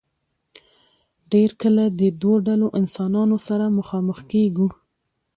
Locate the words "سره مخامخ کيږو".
3.47-4.67